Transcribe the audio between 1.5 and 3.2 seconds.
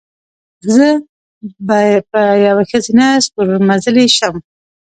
به یوه ښځینه